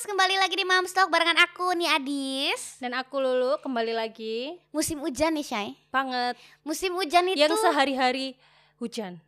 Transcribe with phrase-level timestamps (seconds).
[0.00, 2.80] Mams, kembali lagi di Mams Talk barengan aku nih Adis.
[2.80, 5.76] Dan aku Lulu kembali lagi Musim hujan nih, Syai.
[5.92, 8.32] banget Musim hujan itu yang sehari-hari
[8.80, 9.20] hujan.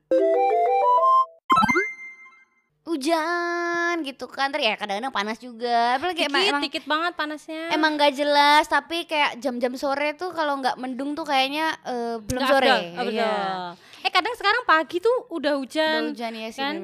[2.88, 4.48] hujan gitu kan.
[4.48, 6.00] Terus ya kadang-kadang panas juga.
[6.00, 7.68] Apalagi Dikit, emang dikit banget panasnya.
[7.76, 12.48] emang gak jelas, tapi kayak jam-jam sore tuh kalau nggak mendung tuh kayaknya eh, belum
[12.48, 12.72] Nggak sore.
[12.96, 13.91] Oh, betul.
[14.02, 16.00] Eh kadang sekarang pagi tuh udah Udah hujan.
[16.10, 16.74] hujan ya sih kan?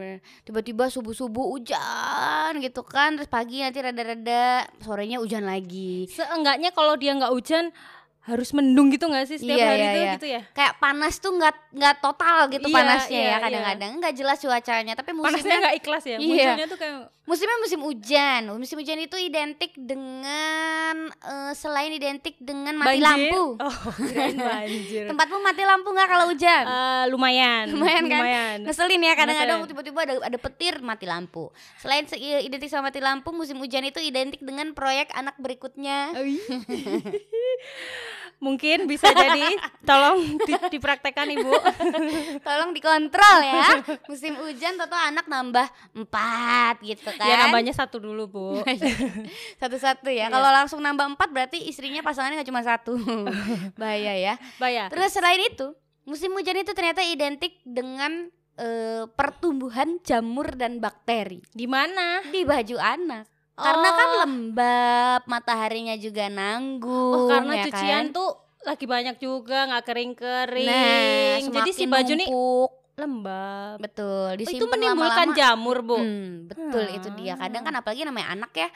[0.43, 3.18] Tiba-tiba subuh-subuh hujan gitu kan.
[3.18, 6.07] Terus pagi nanti rada-rada, sorenya hujan lagi.
[6.07, 7.75] Seenggaknya kalau dia nggak hujan
[8.29, 10.13] harus mendung gitu nggak sih setiap Iya, hari iya, tuh iya.
[10.14, 10.41] gitu ya?
[10.53, 13.39] Kayak panas tuh nggak nggak total gitu Iya, panasnya iya, ya iya.
[13.41, 16.17] kadang-kadang nggak jelas cuacanya tapi Panasnya musimnya nggak ikhlas ya.
[16.17, 16.29] Iya.
[16.45, 22.73] Munculnya tuh kayak musimnya musim hujan musim hujan itu identik dengan eh, selain identik dengan
[22.75, 23.04] mati banjir.
[23.04, 23.77] lampu Oh,
[24.39, 25.04] banjir.
[25.11, 27.65] tempatmu mati lampu nggak kalau hujan Eh, lumayan.
[27.68, 28.23] Lumayan kan?
[28.23, 28.57] Lumayan.
[28.63, 31.49] Ngeselin ya kadang-kadang tiba-tiba ada ada petir mati lampu.
[31.76, 36.12] Selain se- identik sama mati lampu, musim hujan itu identik dengan proyek anak berikutnya.
[36.15, 36.41] Ui.
[38.39, 39.50] Mungkin bisa jadi
[39.83, 41.50] tolong di- dipraktekkan Ibu.
[42.47, 43.83] Tolong dikontrol ya.
[44.06, 47.27] Musim hujan toto anak nambah empat gitu kan.
[47.27, 48.47] Ya nambahnya satu dulu, Bu.
[49.62, 50.30] Satu-satu ya.
[50.30, 50.34] Iya.
[50.34, 52.95] Kalau langsung nambah empat berarti istrinya pasangannya nggak cuma satu.
[53.80, 54.34] Bahaya ya.
[54.62, 54.86] Bayar.
[54.95, 55.75] Terus selain itu,
[56.06, 62.23] musim hujan itu ternyata identik dengan eh, pertumbuhan jamur dan bakteri Di mana?
[62.30, 63.27] di baju anak.
[63.59, 64.19] Karena kan Oh.
[64.23, 67.14] lembab, mataharinya juga nanggung.
[67.14, 68.14] Oh, karena ya cucian kan?
[68.14, 68.31] tuh
[68.62, 70.69] lagi banyak juga nggak kering-kering.
[70.69, 72.29] Nah, Jadi si baju nih
[72.98, 73.77] lembab.
[73.79, 74.34] betul.
[74.34, 75.39] Oh, itu menimbulkan lama-lama.
[75.39, 75.98] jamur, Bu.
[75.98, 77.34] Hmm, betul itu dia.
[77.34, 78.69] Kadang kan apalagi namanya anak ya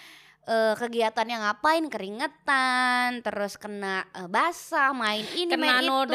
[0.43, 6.11] eh, kegiatannya ngapain keringetan, terus kena eh, basah, main ini Kena main itu.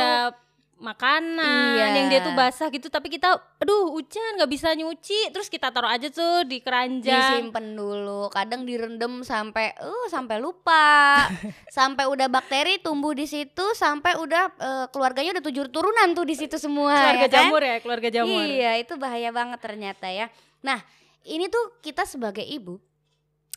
[0.78, 1.86] Makanan Iya.
[1.98, 5.34] yang dia tuh basah gitu tapi kita aduh hujan nggak bisa nyuci.
[5.34, 7.50] Terus kita taruh aja tuh di keranjang.
[7.50, 11.26] Disimpan dulu kadang direndam sampai uh sampai lupa.
[11.78, 16.34] Sampai udah bakteri tumbuh di situ sampai udah eh, keluarganya udah tujuh turunan tuh di
[16.34, 17.36] situ semua keluarga ya kan?
[17.38, 18.42] jamur ya keluarga jamur.
[18.42, 20.30] Iya itu bahaya banget ternyata ya.
[20.62, 20.82] Nah
[21.22, 22.80] ini tuh kita sebagai ibu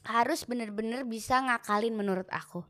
[0.04, 2.64] harus bener-bener bisa ngakalin menurut aku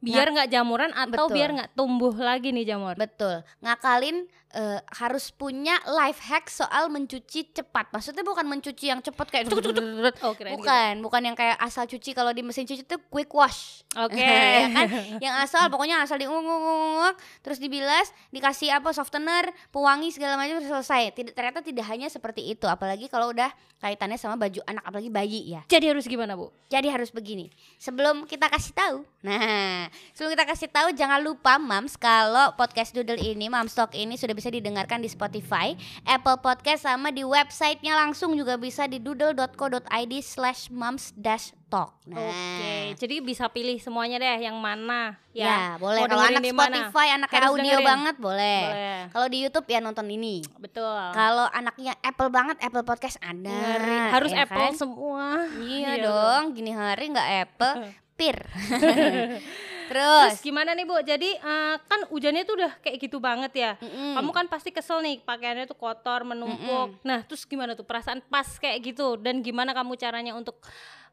[0.00, 1.36] biar nggak jamuran atau Betul.
[1.36, 2.96] biar nggak tumbuh lagi nih jamur.
[2.96, 3.44] Betul.
[3.60, 4.24] Ngakalin
[4.56, 7.92] eh, harus punya life hack soal mencuci cepat.
[7.92, 9.84] Maksudnya bukan mencuci yang cepat kayak Cuk, cuk, cuk.
[10.24, 10.56] oh gitu.
[10.56, 10.92] bukan.
[11.04, 12.16] Bukan yang kayak asal cuci.
[12.16, 13.84] Kalau di mesin cuci itu quick wash.
[14.00, 14.16] Oke.
[14.60, 14.88] Ya kan?
[15.24, 21.12] Yang asal pokoknya asal diunguk terus dibilas dikasih apa softener pewangi segala macam selesai.
[21.12, 22.64] Tidak ternyata tidak hanya seperti itu.
[22.66, 25.62] Apalagi kalau udah kaitannya sama baju anak apalagi bayi ya.
[25.68, 26.52] Jadi harus gimana bu?
[26.68, 27.48] Jadi harus begini.
[27.80, 28.96] Sebelum kita kasih tahu.
[29.24, 34.14] Nah sebelum kita kasih tahu jangan lupa mams kalau podcast doodle ini mams talk ini
[34.14, 40.12] sudah bisa didengarkan di Spotify Apple Podcast sama di websitenya langsung juga bisa di doodle.co.id
[40.18, 45.58] slash mams dash talk nah Oke, jadi bisa pilih semuanya deh yang mana Ya, ya.
[45.78, 46.10] boleh.
[46.10, 46.90] Kalau anak mana?
[46.90, 47.86] Spotify, anaknya Harus audio dengerin.
[47.86, 48.60] banget, boleh.
[48.66, 48.98] Boleh.
[49.14, 50.42] Kalau di YouTube ya nonton ini.
[50.58, 50.98] Betul.
[51.14, 53.46] Kalau anaknya Apple banget, Apple Podcast ada.
[53.46, 53.98] Ngeri.
[54.10, 54.74] Harus ya Apple kan?
[54.74, 55.46] semua.
[55.54, 57.74] Iya Iya dong, gini hari nggak Apple,
[58.18, 58.42] pir.
[59.90, 60.96] Terus Terus, gimana nih Bu?
[61.02, 63.72] Jadi eh, kan hujannya tuh udah kayak gitu banget ya.
[63.82, 64.14] Mm-mm.
[64.14, 67.02] Kamu kan pasti kesel nih pakaiannya tuh kotor, menumpuk.
[67.02, 70.62] Nah, terus gimana tuh perasaan pas kayak gitu dan gimana kamu caranya untuk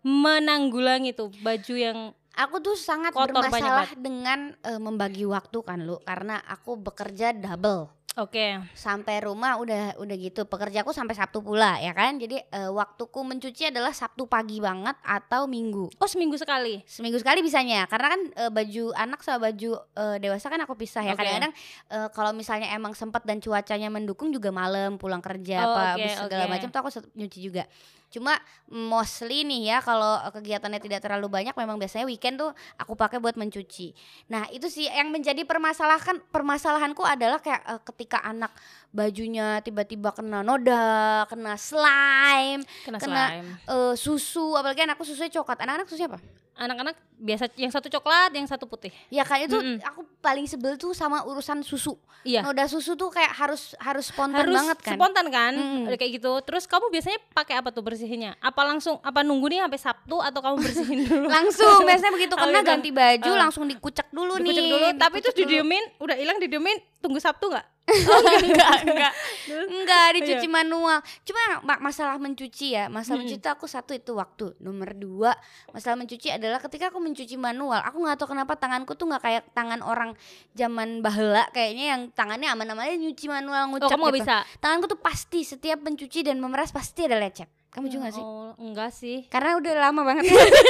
[0.05, 5.81] menanggulangi tuh baju yang aku tuh sangat Kotor banyak bermasalah dengan eh, membagi waktu kan
[5.81, 7.97] lu, karena aku bekerja double.
[8.17, 8.45] Oke.
[8.73, 10.44] sampai rumah udah udah gitu.
[10.44, 12.17] Pekerjaku sampai Sabtu pula ya kan?
[12.17, 15.88] Jadi eh, waktuku mencuci adalah Sabtu pagi banget atau Minggu.
[15.95, 16.81] Oh, seminggu sekali.
[16.83, 17.85] seminggu sekali bisanya.
[17.85, 21.13] Karena kan eh, baju anak sama baju eh, dewasa kan aku pisah ya.
[21.13, 21.53] Kadang-kadang
[21.94, 26.17] eh, kalau misalnya emang sempat dan cuacanya mendukung juga malam pulang kerja Oh, apa habis
[26.17, 26.51] segala oke.
[26.57, 27.63] macam tuh aku nyuci juga
[28.07, 33.19] cuma mostly nih ya kalau kegiatannya tidak terlalu banyak memang biasanya weekend tuh aku pakai
[33.19, 33.91] buat mencuci
[34.31, 38.56] nah itu sih yang menjadi permasalahan permasalahanku adalah kayak eh, ketika anak
[38.90, 43.50] bajunya tiba-tiba kena noda kena slime Kena, Kena slime.
[43.67, 46.20] eh, susu apalagi anakku susunya coklat anak-anak susu apa
[46.58, 48.90] Anak-anak biasa yang satu coklat, yang satu putih.
[49.14, 49.78] Ya kan itu Mm-mm.
[49.85, 51.96] aku paling sebel tuh sama urusan susu.
[52.22, 52.44] Iya.
[52.44, 54.94] Noda susu tuh kayak harus harus spontan Harus banget kan.
[54.94, 55.53] spontan kan?
[55.88, 56.32] Ada kayak gitu.
[56.41, 58.35] Terus kamu biasanya pakai apa tuh bersihinnya?
[58.38, 61.28] Apa langsung apa nunggu nih sampai Sabtu atau kamu bersihin dulu?
[61.40, 62.70] langsung biasanya begitu Oh, karena gitu.
[62.70, 63.38] ganti baju Eh.
[63.38, 64.68] langsung dikucek dulu Dikucek nih.
[64.70, 65.52] dulu, tapi terus dikucek dulu.
[65.64, 67.68] didiemin, udah hilang didiemin, tunggu Sabtu nggak?
[67.88, 69.14] Oh, enggak, enggak.
[69.47, 70.52] Enggak dicuci Iya.
[70.53, 71.00] manual.
[71.24, 72.88] Cuma ma- masalah mencuci ya.
[72.88, 73.32] Masalah Mm-mm.
[73.32, 74.52] mencuci tuh aku satu itu waktu.
[74.59, 75.32] Nomor dua
[75.72, 77.79] masalah mencuci adalah ketika aku mencuci manual.
[77.82, 80.16] Aku nggak tahu kenapa tanganku tuh nggak kayak tangan orang
[80.52, 84.22] zaman bahela kayaknya yang tangannya aman-aman aja nyuci manual Oh, ngucap kamu nggak gitu.
[84.23, 84.35] bisa.
[84.58, 87.47] Tanganku tuh pasti setiap mencuci dan memeras pasti ada lecet.
[87.67, 88.25] Kamu juga gak sih?
[88.25, 89.17] Oh, enggak sih.
[89.29, 90.25] Karena udah lama banget.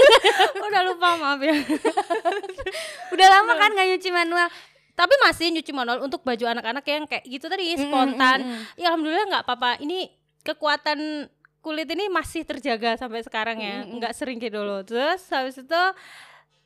[0.67, 1.55] Udah lupa maaf ya.
[3.13, 4.47] udah lama kan nggak nyuci manual.
[4.91, 8.41] Tapi masih nyuci manual untuk baju anak-anak yang kayak gitu tadi spontan.
[8.41, 9.71] mm, mm, Ya alhamdulillah nggak apa-apa.
[9.79, 10.09] Ini
[10.41, 11.29] kekuatan
[11.59, 13.75] kulit ini masih terjaga sampai sekarang ya.
[13.77, 13.95] Mm, mm, mm.
[14.01, 14.77] Nggak sering kayak dulu.
[14.83, 15.81] Terus habis itu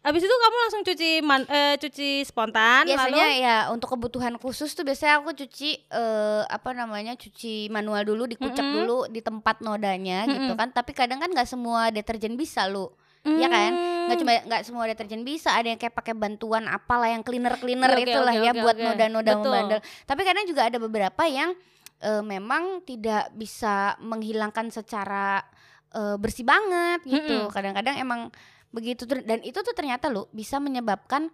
[0.02, 4.74] habis itu kamu langsung cuci man, eh, cuci spontan Biasanya lalu ya untuk kebutuhan khusus
[4.74, 8.78] tuh biasanya aku cuci eh, apa namanya cuci manual dulu, dikucek Mm-mm.
[8.82, 10.58] dulu di tempat nodanya gitu Mm-mm.
[10.58, 10.70] kan.
[10.74, 12.90] Tapi kadang kan nggak semua deterjen bisa lu.
[13.22, 13.72] Iya kan?
[14.10, 14.22] Nggak Hmm.
[14.26, 18.02] cuma nggak semua deterjen bisa, ada yang kayak pakai bantuan apalah yang cleaner cleaner Oke,
[18.02, 18.86] oke, itulah oke, ya oke, buat oke.
[18.90, 19.38] noda-noda Betul.
[19.46, 19.80] membandel.
[20.10, 21.54] Tapi kadang juga ada beberapa yang
[22.02, 25.46] eh, memang tidak bisa menghilangkan secara
[25.94, 27.46] eh, bersih banget gitu.
[27.54, 28.34] Kadang-kadang emang
[28.72, 31.28] begitu tuh dan itu tuh ternyata lu bisa menyebabkan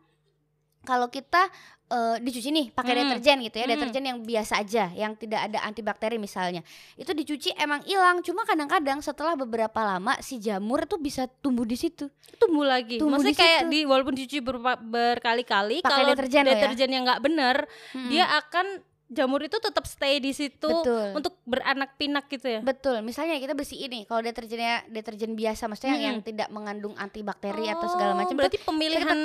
[0.79, 1.49] kalau kita
[1.87, 3.01] eh, dicuci nih pakai Hmm.
[3.07, 3.73] deterjen gitu ya, Hmm.
[3.73, 6.59] deterjen yang biasa aja, yang tidak ada antibakteri misalnya.
[6.93, 11.75] Itu dicuci emang hilang, cuma kadang-kadang setelah beberapa lama si jamur tuh bisa tumbuh di
[11.75, 12.11] situ.
[12.37, 12.99] tumbuh lagi.
[12.99, 13.71] Tumbuh Maksudnya di kayak situ.
[13.71, 16.53] di walaupun dicuci berpa- berkali-kali kalau deterjen lo ya?
[16.59, 17.55] deterjen yang nggak benar,
[17.89, 18.09] Mm-mm.
[18.09, 18.65] dia akan
[19.07, 21.15] jamur itu tetap stay di situ Betul.
[21.15, 22.62] untuk beranak pinak gitu ya.
[22.62, 26.09] Betul, misalnya kita bersihin nih, kalau deterjennya deterjen biasa, maksudnya yang, Mm-mm.
[26.12, 29.19] yang tidak mengandung antibakteri atau segala Oh, macam Berarti pemilihan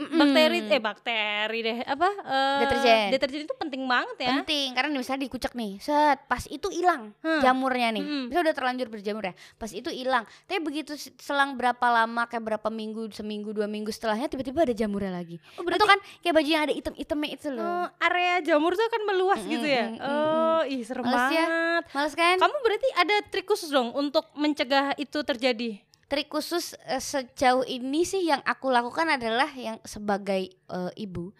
[0.00, 0.16] Mm-mm.
[0.16, 3.06] bakteri eh bakteri deh apa eh, Deterjen.
[3.10, 4.28] deterjen itu penting banget ya.
[4.34, 7.40] penting karena misalnya dikucek nih, set pas itu hilang Hmm.
[7.40, 8.24] jamurnya nih, Mm-mm.
[8.26, 12.40] misalnya udah terlanjur berjamur ya, pas itu hilang, tapi begitu se- selang berapa lama, kayak
[12.46, 15.36] berapa minggu, seminggu dua minggu setelahnya tiba-tiba ada jamurnya lagi.
[15.54, 17.84] Oh, itu kan kayak baju yang ada item-itemnya itu loh.
[17.84, 19.86] eh, area jamur tuh akan meluas Mm-mm, gitu ya.
[19.90, 21.44] mm-mm, Oh, ih serem Males ya.
[21.44, 21.84] banget.
[21.92, 22.36] Males kan?
[22.38, 25.76] Kamu berarti ada trik khusus dong untuk mencegah itu terjadi.
[26.10, 31.30] Trik khusus eh, sejauh ini sih yang aku lakukan adalah yang sebagai eh, ibu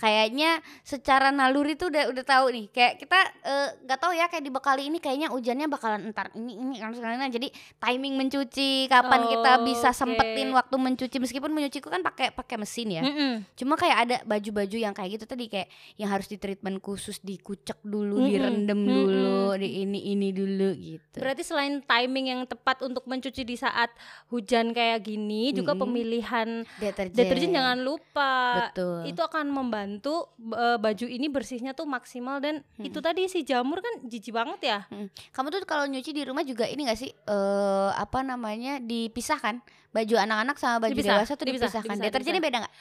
[0.00, 0.50] kayaknya
[0.80, 4.48] secara naluri tuh udah udah tahu nih kayak kita eh, nggak tahu ya kayak di
[4.50, 9.50] Bekali ini kayaknya hujannya bakalan entar ini ini kan sekarang jadi timing mencuci kapan kita
[9.52, 9.98] Oh, bisa oke.
[9.98, 13.44] sempetin waktu mencuci meskipun menyuciku kan pakai pakai mesin ya Mm-mm.
[13.52, 17.76] cuma kayak ada baju-baju yang kayak gitu tadi kayak yang harus di treatment khusus dikucek
[17.82, 18.94] dulu Mm-mm, direndam mm-mm.
[18.96, 23.90] dulu di ini ini dulu gitu Berarti selain timing yang tepat untuk mencuci di saat
[24.28, 25.82] hujan kayak gini, juga Mm-mm.
[25.84, 26.48] pemilihan
[26.78, 28.30] deterjen deterjen jangan lupa.
[28.62, 29.88] betul Itu akan membantu
[30.54, 34.78] eh, baju ini bersihnya tuh maksimal dan itu tadi si jamur kan jijik banget ya.
[34.86, 35.08] Mm.
[35.32, 39.58] Kamu tuh kalau nyuci di rumah juga ini gak sih eh apa namanya dipisahkan
[39.90, 41.88] baju anak-anak sama baju Dipisah, dewasa tuh dipisah, dipisahkan.
[41.90, 42.46] dipisah, Deterjennya dipisah.
[42.46, 42.74] beda nggak?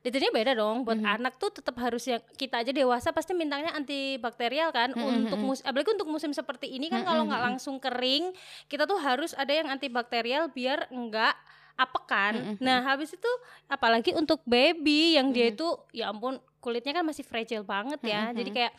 [0.00, 0.76] Deterjennya beda dong.
[0.82, 1.14] Buat Mhm.
[1.14, 4.92] anak tuh tetap harus yang kita aja dewasa pasti mintanya antibakterial kan.
[4.92, 5.46] Mhm, Untuk mhm.
[5.46, 7.48] musim apalagi untuk musim seperti ini kan Mhm, kalau nggak mhm.
[7.52, 8.32] langsung kering,
[8.66, 11.36] kita tuh harus ada yang antibakterial biar enggak
[11.76, 12.56] apekan.
[12.56, 13.30] Mhm, Nah, habis itu
[13.66, 15.54] apalagi untuk baby yang dia Mhm.
[15.54, 18.30] itu ya ampun kulitnya kan masih fragile banget ya.
[18.30, 18.56] Mhm, Jadi mhm.
[18.56, 18.72] kayak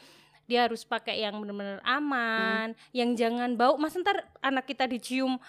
[0.49, 3.79] dia harus pakai yang benar-benar aman, yang jangan bau.
[3.79, 5.39] Mas ntar anak kita dicium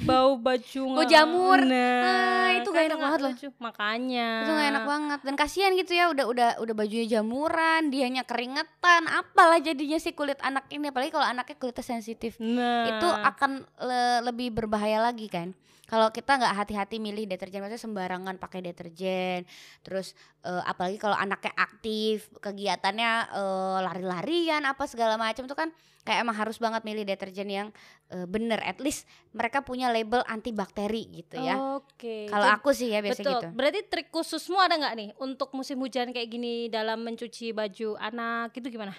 [0.00, 1.58] bau baju Bau jamur.
[1.60, 3.34] Nah, Ah, itu kan gak enak nggak banget loh.
[3.58, 4.28] Makanya.
[4.40, 9.02] Itu gak enak banget dan kasihan gitu ya udah udah udah bajunya jamuran, dianya keringetan,
[9.10, 12.38] apalah jadinya sih kulit anak ini apalagi kalau anaknya kulitnya sensitif.
[12.38, 13.50] Nah, Itu akan
[13.82, 15.52] le- lebih berbahaya lagi kan.
[15.92, 19.44] Kalau kita nggak hati-hati milih deterjen, maksudnya sembarangan pakai deterjen,
[19.84, 25.68] terus eh, apalagi kalau anaknya aktif, kegiatannya eh, lari-larian apa segala macam tuh kan
[26.08, 27.68] kayak emang harus banget milih deterjen yang
[28.08, 29.04] eh, bener, at least
[29.36, 31.60] mereka punya label antibakteri gitu ya.
[31.76, 32.24] Oke.
[32.32, 33.32] Kalau Jadi- aku sih ya biasa betul.
[33.36, 33.46] gitu.
[33.52, 38.56] Berarti trik khususmu ada nggak nih untuk musim hujan kayak gini dalam mencuci baju anak
[38.56, 38.96] itu gimana?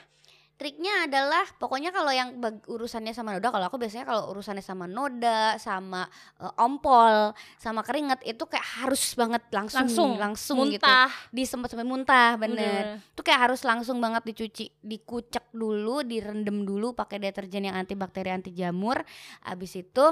[0.53, 2.37] Triknya adalah pokoknya kalau yang
[2.69, 6.05] urusannya sama noda, kalau aku biasanya kalau urusannya sama noda, sama
[6.37, 10.85] eh, ompol, sama keringet itu kayak harus banget langsung Langsung, langsung gitu.
[10.85, 11.09] Muntah.
[11.33, 13.01] Disempat sampai muntah, bener.
[13.01, 13.11] Bener.
[13.17, 18.53] Itu kayak harus langsung banget dicuci, dikucek dulu, direndam dulu pakai deterjen yang antibakteri, anti
[18.53, 19.01] jamur.
[19.49, 20.05] Abis itu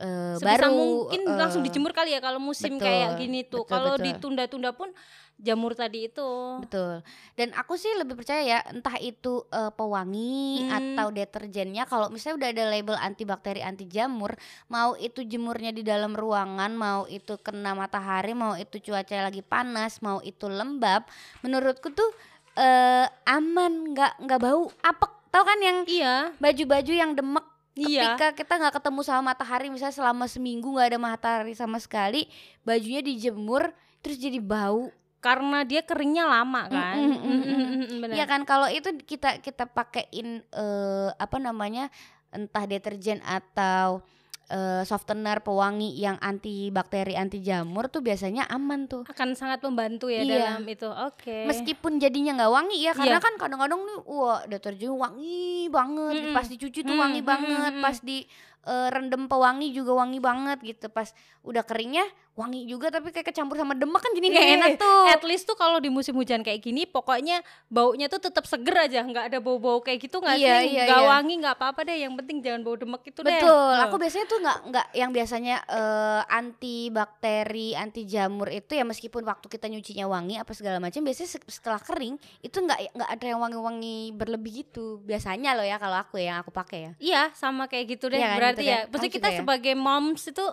[0.00, 3.64] eh, Sebisa baru mungkin eh, langsung dijemur kali ya kalau musim betul, kayak gini tuh.
[3.64, 4.92] Kalau ditunda-tunda pun
[5.36, 6.28] jamur tadi itu.
[6.64, 7.04] Betul.
[7.36, 10.72] Dan aku sih lebih percaya ya entah itu eh, pewangi Hmm.
[10.96, 14.32] atau deterjennya kalau misalnya udah ada label antibakteri anti jamur,
[14.68, 20.00] mau itu jemurnya di dalam ruangan, mau itu kena matahari, mau itu cuaca lagi panas,
[20.00, 21.04] mau itu lembab,
[21.44, 22.08] menurutku tuh
[22.56, 25.12] eh, aman, nggak nggak bau apek.
[25.28, 27.44] Tahu kan yang Iya, baju-baju yang demek
[27.76, 28.16] iya.
[28.16, 32.24] ketika kita nggak ketemu sama matahari misalnya selama seminggu nggak ada matahari sama sekali,
[32.64, 34.88] bajunya dijemur terus jadi bau
[35.20, 36.96] Karena dia keringnya lama kan.
[37.02, 38.14] Mm, mm, mm, Mm, mm, mm, mm.
[38.14, 41.90] Iya kan kalau itu kita kita pakein eh, apa namanya
[42.30, 44.06] entah deterjen atau
[44.46, 49.02] eh, softener pewangi yang antibakteri anti jamur tuh biasanya aman tuh.
[49.04, 50.54] akan sangat membantu ya Iya.
[50.54, 50.86] dalam itu.
[50.86, 51.44] Oke.
[51.44, 53.24] Meskipun jadinya nggak wangi ya karena Iya.
[53.24, 56.34] kan kadang-kadang nih wah deterjen wangi banget Mm-mm.
[56.34, 57.84] pas dicuci tuh Mm, wangi mm, banget mm, mm.
[57.84, 58.18] pas di
[58.62, 60.86] eh, rendem pewangi juga wangi banget gitu.
[60.88, 61.10] Pas
[61.42, 65.04] udah keringnya wangi juga tapi kayak kecampur sama demak kan jadi nggak Iya, enak tuh.
[65.08, 69.00] At least tuh kalau di musim hujan kayak gini, pokoknya baunya tuh tetap seger aja,
[69.00, 70.68] nggak ada bau-bau kayak gitu nggak Iya, sih?
[70.70, 71.08] iya, Nggak iya.
[71.08, 73.32] wangi nggak apa-apa deh, yang penting jangan bau demek itu deh.
[73.32, 73.50] Betul.
[73.72, 73.82] Oh.
[73.82, 79.24] Aku biasanya tuh nggak nggak yang biasanya eh, anti bakteri, anti jamur itu ya meskipun
[79.24, 83.26] waktu kita nyucinya wangi apa segala macam biasanya se- setelah kering itu nggak nggak ada
[83.26, 85.00] yang wangi-wangi berlebih gitu.
[85.00, 86.92] Biasanya loh ya kalau aku ya yang aku pakai ya.
[86.98, 88.18] Iya, sama kayak gitu deh.
[88.18, 88.84] Iya kan, Berarti gitu ya, kan?
[88.86, 89.38] maksudnya Kamu kita ya?
[89.40, 90.46] sebagai moms itu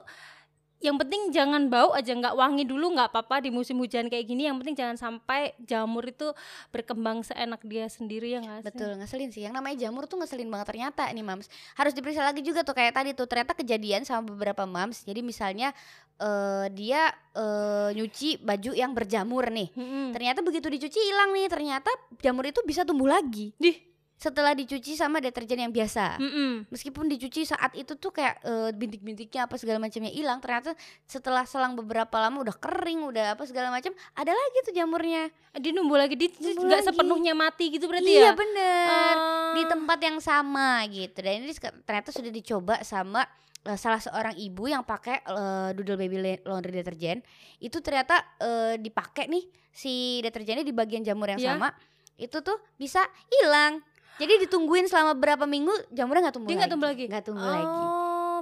[0.84, 4.46] yang penting jangan bau aja, nggak wangi dulu nggak apa-apa di musim hujan kayak gini.
[4.52, 6.36] Yang penting jangan sampai jamur itu
[6.76, 8.68] berkembang seenak dia sendiri ya nggak?
[8.68, 9.48] Betul, ngeselin sih.
[9.48, 11.48] Yang namanya jamur tuh ngeselin banget ternyata nih Mams.
[11.80, 15.08] Harus diperiksa lagi juga tuh kayak tadi tuh ternyata kejadian sama beberapa Mams.
[15.08, 15.72] Jadi misalnya
[16.20, 19.72] eh dia eh, nyuci baju yang berjamur nih.
[19.72, 20.12] Mm-mm.
[20.12, 23.56] Ternyata begitu dicuci hilang nih, ternyata jamur itu bisa tumbuh lagi.
[23.56, 23.93] Dih.
[24.24, 26.16] Setelah dicuci sama deterjen yang biasa.
[26.16, 26.72] Mm-mm.
[26.72, 30.72] Meskipun dicuci saat itu tuh kayak eh, bintik-bintiknya apa segala macamnya hilang, ternyata
[31.04, 35.28] setelah selang beberapa lama udah kering, udah apa segala macam, ada lagi tuh jamurnya.
[35.60, 38.34] Dia numbuh lagi, dia nggak sepenuhnya mati gitu berarti iya ya?
[38.34, 38.86] bener.
[38.88, 39.52] Ah.
[39.54, 41.52] di tempat yang sama gitu dan ini
[41.84, 43.22] ternyata sudah dicoba sama
[43.64, 47.20] eh, salah seorang ibu yang pakai eh, Doodle Baby Laundry Deterjen
[47.60, 51.58] itu ternyata eh, dipakai nih si deterjennya di bagian jamur yang Iya.
[51.58, 51.70] sama
[52.16, 53.82] itu tuh bisa hilang
[54.22, 56.62] jadi ditungguin selama berapa minggu jamurnya nggak tumbuh Dia lagi?
[56.62, 57.04] nggak tumbuh lagi?
[57.10, 57.86] nggak tumbuh oh, lagi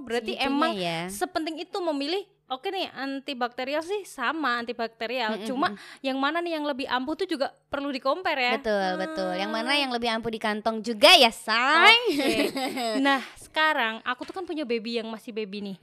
[0.01, 0.99] berarti Segitunya emang ya.
[1.13, 5.39] sepenting itu memilih oke nih antibakterial sih sama antibakterial.
[5.47, 5.71] Cuma
[6.03, 8.53] yang mana nih yang lebih ampuh tuh juga perlu di compare ya.
[8.59, 9.31] Betul betul.
[9.39, 11.95] Yang mana yang lebih ampuh di kantong juga ya say.
[12.11, 12.51] Oke.
[13.05, 15.77] nah sekarang aku tuh kan punya baby yang masih baby nih.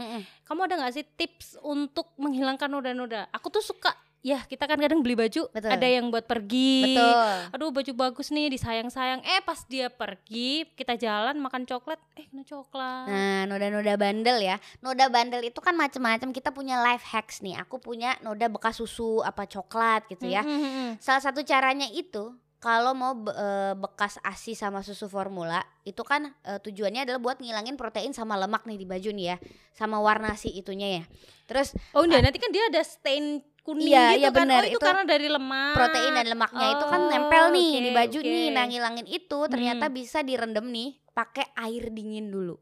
[0.44, 3.24] Kamu ada nggak sih tips untuk menghilangkan noda-noda?
[3.32, 3.96] Aku tuh suka
[4.28, 5.70] ya kita kan kadang beli baju Betul.
[5.72, 7.16] ada yang buat pergi betul
[7.56, 12.44] aduh baju bagus nih disayang-sayang eh pas dia pergi kita jalan makan coklat eh kena
[12.44, 14.56] coklat Nah, noda-noda bandel ya.
[14.84, 16.28] Noda bandel itu kan macam-macam.
[16.30, 17.56] Kita punya life hacks nih.
[17.62, 20.44] Aku punya noda bekas susu apa coklat gitu ya.
[20.44, 20.90] Mm, mm, mm, mm.
[21.00, 26.34] Salah satu caranya itu kalau mau be- eh, bekas ASI sama susu formula itu kan
[26.42, 29.36] eh, tujuannya adalah buat ngilangin protein sama lemak nih di baju nih ya.
[29.72, 31.04] Sama warna si itunya ya.
[31.46, 34.36] Terus Oh enggak, nanti kan dia ada stain kuning Iya, gitu iya kan.
[34.40, 35.74] benar, oh itu, itu karena dari lemak.
[35.76, 38.42] protein dan lemaknya itu kan Oh, nempel nih di oke, baju nih.
[38.42, 38.54] oke.
[38.56, 39.94] Nah, ngilangin itu ternyata Hmm.
[39.94, 42.56] bisa direndam nih pakai air dingin dulu.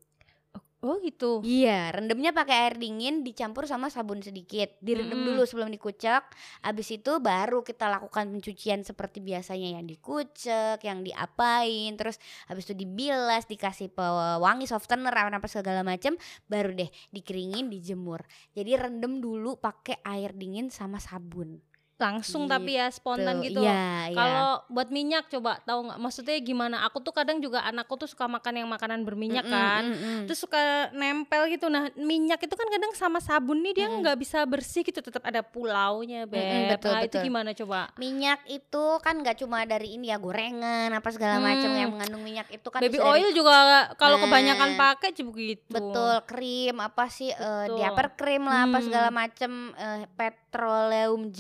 [0.87, 1.43] Oh gitu.
[1.43, 4.71] Iya, rendamnya pakai air dingin dicampur sama sabun sedikit.
[4.78, 5.35] Direndam Mm-mm.
[5.35, 6.23] dulu sebelum dikucek.
[6.62, 12.87] Habis itu baru kita lakukan pencucian seperti biasanya yang dikucek, yang diapain, terus habis itu
[12.87, 16.14] dibilas, dikasih pewangi softener apa apa segala macam,
[16.47, 18.23] baru deh dikeringin, dijemur.
[18.55, 21.65] Jadi rendam dulu pakai air dingin sama sabun.
[21.97, 23.59] Langsung tapi ya spontan gitu.
[23.59, 24.12] Iya.
[24.12, 25.99] Kalau buat minyak coba tahu nggak?
[25.99, 26.85] Maksudnya gimana?
[26.85, 29.83] Aku tuh kadang juga anakku tuh suka makan yang makanan berminyak Mm-mm, kan.
[29.87, 30.19] mm-mm.
[30.25, 30.61] Terus suka
[30.93, 31.67] nempel gitu.
[31.67, 35.00] Nah, minyak itu kan kadang sama sabun nih dia nggak bisa bersih gitu.
[35.00, 36.37] Tetap ada pulaunya, Beb.
[36.37, 37.25] Mm-mm, betul, Ah, itu betul.
[37.25, 37.81] gimana coba?
[37.97, 41.79] minyak itu kan nggak cuma dari ini ya gorengan apa segala macam Hmm.
[41.79, 43.53] yang mengandung minyak itu kan Baby dari oil juga
[43.95, 45.65] kalau Nah, kebanyakan pakai juga gitu.
[45.71, 47.76] Betul, krim apa sih eh, Betul.
[47.76, 48.85] diaper krim lah apa Hmm.
[48.85, 51.33] segala macem eh, petroleum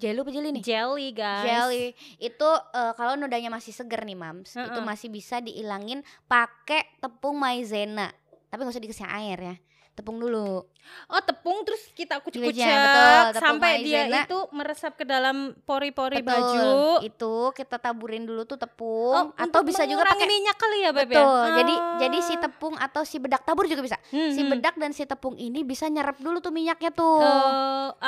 [0.00, 0.62] jelu apa jeli nih?
[0.64, 1.44] Jelly, guys.
[1.44, 1.84] Jelly
[2.16, 4.84] itu eh, kalau nodanya masih seger nih mams, itu Heeh.
[4.84, 8.08] masih bisa diilangin pakai tepung maizena.
[8.48, 9.56] Tapi nggak usah dikasih air ya,
[9.94, 10.66] tepung dulu.
[11.06, 14.20] Oh tepung terus kita kucek-kucek Kucek, betul, tepung sampai dia maizena.
[14.22, 16.72] itu meresap ke dalam pori-pori Betul, baju.
[17.00, 20.90] Itu kita taburin dulu tuh Oh, tepung atau untuk bisa juga pakai minyak kali ya,
[20.90, 21.16] Beb ya?
[21.16, 21.44] Betul.
[21.56, 21.96] Jadi Ah.
[21.96, 23.96] jadi si tepung atau si bedak tabur juga bisa.
[24.08, 24.50] Hmm, Si hmm.
[24.50, 27.22] bedak dan si tepung ini bisa nyerap dulu tuh minyaknya tuh.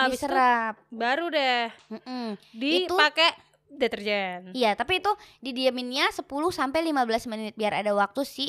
[0.05, 0.75] Itu diserap.
[0.88, 2.37] baru deh Mm-mm.
[2.52, 3.31] dipakai
[3.69, 4.52] deterjen.
[4.52, 8.47] Iya, tapi itu didiaminnya 10 sampai 15 menit biar ada waktu si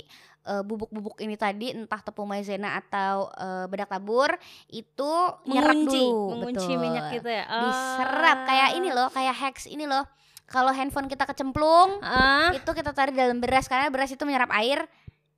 [0.48, 4.32] eh, bubuk-bubuk ini tadi entah tepung maizena atau eh, bedak tabur
[4.68, 5.12] itu
[5.46, 6.32] nyerap Mengunci, dulu.
[6.34, 6.82] mengunci Betul.
[6.82, 7.44] minyak gitu ya.
[7.46, 10.08] Diserap kayak ini loh, kayak hacks ini loh.
[10.48, 14.88] Kalau handphone kita kecemplung, Ah, itu kita taruh dalam beras karena beras itu menyerap air.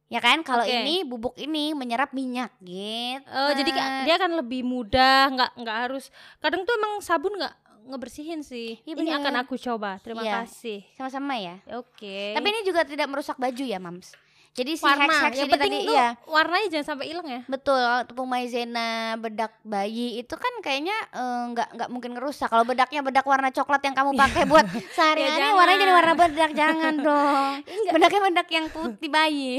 [0.05, 0.41] Ya kan?
[0.41, 0.69] Kalau Oke.
[0.71, 3.29] ini bubuk ini menyerap minyak gitu.
[3.29, 3.69] oh, jadi
[4.05, 6.09] dia akan lebih mudah, nggak nggak harus.
[6.37, 7.53] Kadang tuh emang sabun nggak
[7.89, 8.77] ngebersihin sih.
[8.85, 9.97] Iya, Ini akan aku coba.
[10.01, 10.45] Terima Iya.
[10.45, 10.85] kasih.
[10.93, 11.57] sama-sama ya.
[11.73, 12.37] Oke.
[12.37, 14.13] Tapi ini juga tidak merusak baju ya, Mams.
[14.57, 16.07] Jadi si warna, hacks-hacks yang ini penting tadi tuh iya.
[16.27, 17.41] warnanya jangan sampai hilang ya.
[17.47, 17.79] Betul,
[18.09, 22.49] tepung maizena, bedak bayi itu kan kayaknya eh, nggak nggak mungkin ngerusak.
[22.51, 24.65] Kalau bedaknya bedak warna coklat yang kamu pakai buat
[24.97, 27.51] sehari-hari Ya, warnanya jadi warna bedak jangan dong.
[27.93, 29.51] Bedaknya bedak yang putih bayi.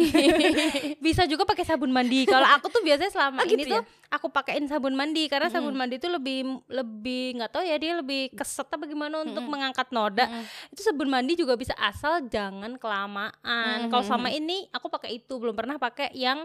[1.06, 2.28] Bisa juga pakai sabun mandi.
[2.28, 5.62] Kalau aku tuh biasanya selama Oh, ini gitu tuh aku pakein sabun mandi karena Mm-mm.
[5.62, 9.88] sabun mandi itu lebih lebih nggak tahu ya dia lebih keset apa gimana untuk mengangkat
[9.94, 10.26] noda.
[10.26, 10.75] Mm-mm.
[10.75, 13.87] Itu sabun mandi juga bisa asal jangan kelamaan.
[13.88, 14.12] Kalau Mm-mm.
[14.12, 16.44] sama ini aku pakai itu belum pernah pakai yang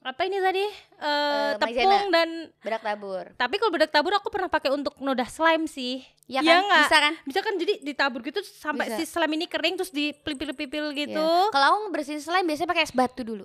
[0.00, 0.62] apa ini tadi?
[0.62, 2.14] Eh Eh, tepung maizena.
[2.14, 3.24] dan bedak tabur.
[3.34, 6.00] Tapi kalau bedak tabur aku pernah pakai untuk noda slime sih.
[6.24, 6.62] Ya Iya kan?
[6.62, 6.82] nggak?
[6.82, 7.14] bisa kan?
[7.24, 7.54] Bisa kan?
[7.56, 8.96] Jadi ditabur gitu sampai Bisa.
[8.96, 11.18] si slime ini kering terus dipipil-pipil gitu.
[11.18, 11.48] Iya.
[11.48, 13.44] kalau aku bersihin slime biasanya pakai es batu dulu.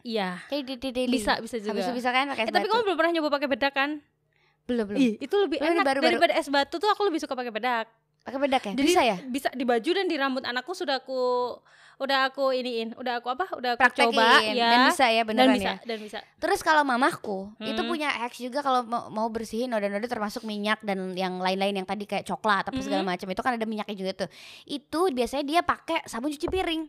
[0.00, 0.40] Iya.
[0.48, 1.72] Kayak di bisa bisa juga.
[1.76, 2.26] Habis bisa kan?
[2.28, 2.72] Pakai es Eh, tapi batu.
[2.72, 3.90] kamu belum pernah nyoba pakai bedak kan?
[4.64, 5.00] belum belum.
[5.00, 5.84] Ih, itu lebih Belum, enak.
[5.86, 6.08] baru-baru.
[6.12, 7.86] daripada es batu tuh aku lebih suka pakai bedak.
[8.20, 8.72] pakai bedak ya?
[8.74, 9.16] Jadi bisa ya?
[9.22, 11.56] Bisa di baju dan di rambut anakku sudah aku
[11.98, 13.50] udah aku iniin, udah aku apa?
[13.58, 14.70] Udah aku praktekin coba ya.
[14.70, 16.18] dan bisa ya dan beneran bisa, ya dan bisa.
[16.38, 17.90] Terus kalau mamahku itu Hmm.
[17.90, 22.22] punya hacks juga kalau mau, bersihin noda-noda termasuk minyak dan yang lain-lain yang tadi kayak
[22.22, 23.10] coklat apa segala Mhm.
[23.10, 24.28] macam itu kan ada minyaknya juga tuh.
[24.64, 26.82] Itu biasanya dia pakai sabun cuci piring.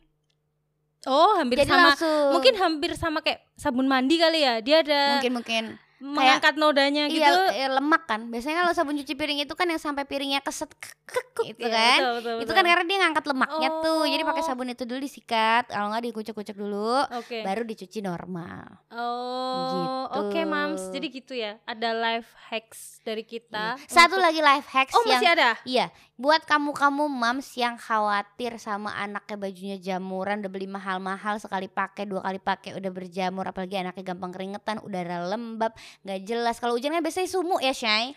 [1.07, 4.59] Oh, hampir Jadi sama langsung mungkin hampir sama kayak sabun mandi kali ya.
[4.59, 5.63] Dia ada mungkin mungkin
[6.01, 7.19] mengangkat nodanya gitu.
[7.51, 8.27] iya lemak kan.
[8.27, 11.99] Biasanya kalau sabun cuci piring itu kan yang sampai piringnya keset kekuk gitu Iya, kan.
[11.99, 14.03] betul, betul, Itu kan karena dia ngangkat lemaknya tuh.
[14.03, 14.47] Jadi pakai Oh.
[14.47, 17.43] sabun itu dulu disikat, kalau nggak dikucek-kucek dulu, Oke.
[17.43, 18.63] baru dicuci normal.
[18.89, 20.19] Oh, Gitu.
[20.19, 20.83] oke Mams.
[20.89, 21.59] Jadi gitu ya.
[21.63, 23.75] Ada life hacks dari kita.
[23.85, 25.49] Satu untuk- lagi life hacks Oh, yang masih ada.
[25.63, 32.03] Iya, buat kamu-kamu mams yang khawatir sama anaknya bajunya jamuran udah beli mahal-mahal sekali pakai
[32.03, 36.91] dua kali pakai udah berjamur apalagi anaknya gampang keringetan udara lembab nggak jelas kalau hujan
[36.91, 38.13] kan biasanya sumuk ya Shay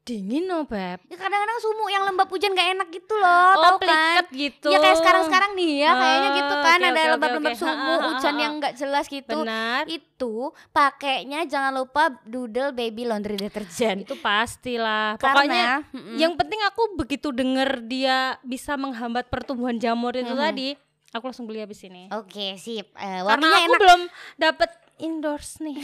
[0.00, 0.96] Dingin no, Beb.
[1.04, 4.72] ya, kadang-kadang sumuk yang lembab hujan gak enak gitu loh Oh, tau kan gitu.
[4.72, 7.60] ya kayak sekarang-sekarang nih ya kayaknya gitu Ah, kan oke, ada lembab-lembab oke.
[7.60, 9.84] sumuk Ha, ha, ha, hujan yang nggak jelas gitu Benar.
[9.86, 10.34] itu
[10.72, 15.14] pakainya jangan lupa doodle baby laundry detergent Itu pastilah.
[15.14, 16.16] Pokoknya Karena, mm-mm.
[16.16, 20.40] yang penting aku begitu denger dia bisa menghambat pertumbuhan jamur itu Mhm.
[20.40, 20.68] tadi,
[21.10, 22.08] aku langsung beli habis ini.
[22.10, 24.00] Oke sip Eh, Karena aku enak belum
[24.38, 25.76] dapet endorse nih.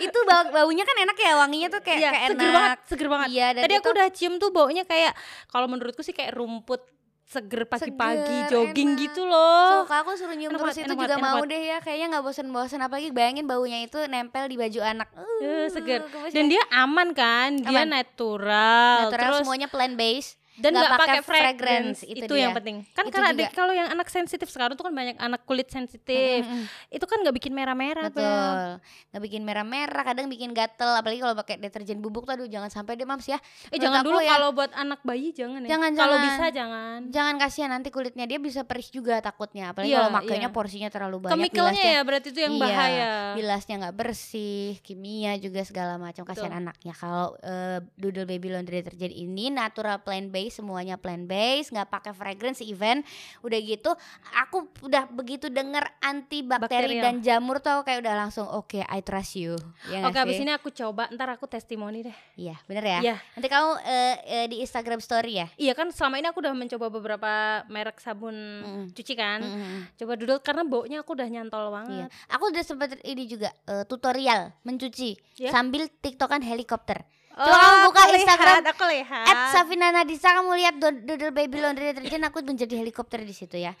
[0.00, 3.08] itu bau baunya kan enak ya wanginya tuh kayak Iya, kayak seger enak banget, seger
[3.08, 3.28] banget.
[3.28, 5.12] iya Tadi aku udah cium tuh baunya kayak
[5.46, 6.82] kalau menurutku sih kayak rumput
[7.24, 9.02] seger pagi-pagi Seger, jogging enak.
[9.02, 9.82] gitu loh.
[9.82, 11.50] suka aku suruh nyium Enak terus itu enak juga enak mau banget.
[11.50, 15.66] deh ya kayaknya nggak bosan-bosan apalagi bayangin baunya itu nempel di baju anak Eh, Uh,
[15.66, 16.06] seger.
[16.06, 16.50] gemes Dan ya.
[16.52, 17.58] dia aman kan?
[17.58, 17.90] Dia Aman.
[17.92, 19.10] natural.
[19.10, 22.42] natural terus semuanya plant based dan nggak pakai fragrance, fragrance, itu itu, dia.
[22.42, 25.42] yang penting kan Itu karena ada- kalau yang anak sensitif sekarang tuh kan banyak anak
[25.42, 26.66] kulit sensitif Mm, mm, mm.
[26.90, 28.68] itu kan nggak bikin merah-merah betul
[29.10, 32.94] nggak bikin merah-merah kadang bikin gatel apalagi kalau pakai deterjen bubuk tuh aduh jangan sampai
[32.94, 33.40] deh mams ya eh
[33.70, 34.28] Menurut jangan dulu ya.
[34.30, 36.26] kalau buat anak bayi jangan ya Jangan, kalau jangan.
[36.26, 40.42] bisa jangan jangan kasihan nanti kulitnya dia bisa perih juga takutnya apalagi Iya, kalau makainya
[40.42, 40.54] iya.
[40.54, 44.46] porsinya terlalu banyak chemicalnya bilasnya- ya berarti itu yang Iya, bahaya bilasnya nggak bersih,
[44.80, 46.92] kimia juga segala macam kasihan anaknya.
[46.92, 52.12] Kalau eh, Doodle Baby Laundry Detergent ini natural plant based, semuanya plant based, nggak pakai
[52.12, 53.02] fragrance even.
[53.40, 53.90] Udah gitu,
[54.34, 59.00] aku udah begitu denger Bakteri antibakteri dan jamur tuh aku kayak udah langsung oke, I
[59.00, 59.54] trust you.
[59.86, 60.42] Ya oke abis sih?
[60.42, 62.98] ini aku coba ntar aku testimoni deh Iya, bener ya.
[63.02, 63.16] Iya.
[63.34, 65.46] Nanti kamu eh, eh, di Instagram Story ya.
[65.56, 67.32] iya kan selama ini aku udah mencoba beberapa
[67.66, 68.84] merek sabun Mm-mm.
[68.92, 69.80] cuci kan Mm-mm.
[69.94, 71.72] coba duduk karena baunya aku udah nyantol Iya.
[71.72, 75.52] banget Aku udah sempet ini juga eh, tutorial mencuci Ya?
[75.52, 77.04] sambil tiktokan helikopter.
[77.36, 81.04] Oh, Coba kamu buka aku Instagram lihat, aku lihat At Safina Nadisa kamu lihat Do-
[81.04, 83.76] Doodle Baby Laundry Detergent aku menjadi helikopter di situ ya.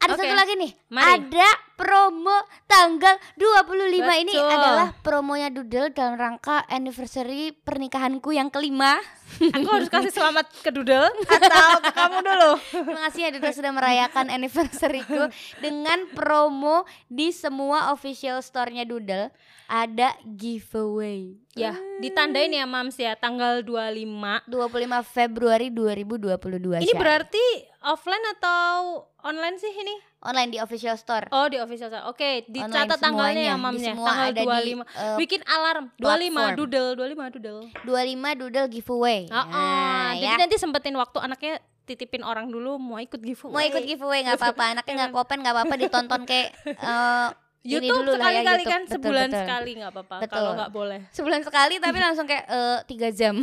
[0.00, 0.72] Ada Oke, satu lagi nih.
[0.88, 1.04] mari.
[1.12, 2.32] Ada promo
[2.64, 3.92] tanggal 25
[4.24, 4.48] ini Betul.
[4.48, 8.96] adalah promonya Doodle dalam rangka anniversary pernikahanku yang kelima.
[9.56, 13.72] aku harus kasih selamat ke Doodle atau ke kamu dulu Terima kasih ya Doodle sudah
[13.72, 15.22] merayakan anniversaryku
[15.60, 19.30] dengan promo di semua official store-nya Doodle
[19.70, 21.38] ada giveaway.
[21.54, 26.82] ya ditandain ya Mams ya tanggal 25 25 Februari 2022.
[26.82, 26.98] ini Syah.
[26.98, 27.46] berarti
[27.80, 31.32] offline atau online sih ini online di official store.
[31.32, 33.72] oh di official store oke dicatat Online tanggalnya ya semuanya.
[33.72, 36.50] Di ya semua tanggal ada di, 25 eh, bikin alarm 25 platform.
[36.56, 39.20] Doodle 25 Doodle 25 doodle giveaway.
[39.32, 40.40] Oh, Nah, jadi ya.
[40.42, 41.54] nanti sempetin waktu anaknya
[41.88, 43.54] titipin orang dulu mau ikut giveaway.
[43.54, 48.08] Mau ikut giveaway nggak apa-apa, anaknya nggak kopen nggak apa-apa ditonton kayak eh, ini YouTube
[48.08, 48.72] ya, sekali-kali YouTube.
[48.72, 49.40] kan Betul, sebulan betul.
[49.44, 51.00] sekali nggak apa-apa kalau nggak boleh.
[51.12, 53.36] Sebulan sekali tapi langsung kayak eh, tiga jam.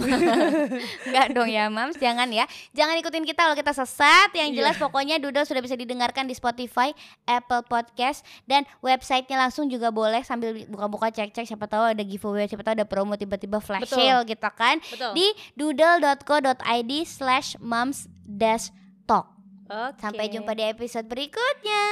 [1.08, 1.96] Nggak dong ya, Mams.
[1.96, 2.44] Jangan ya.
[2.72, 4.34] Jangan ikutin kita kalau kita sesat.
[4.34, 4.58] Yang Iya.
[4.58, 6.92] jelas pokoknya Doodle sudah bisa didengarkan di Spotify,
[7.24, 12.62] Apple Podcast dan websitenya langsung juga boleh sambil buka-buka cek-cek siapa tahu ada giveaway, siapa
[12.62, 14.02] tahu ada promo tiba-tiba flash Betul.
[14.02, 14.82] sale gitu kan.
[14.82, 15.12] Betul.
[15.14, 18.74] Di doodle.co.id slash moms dash
[19.06, 19.30] talk.
[19.68, 20.00] Oke.
[20.00, 21.86] Sampai jumpa di episode berikutnya.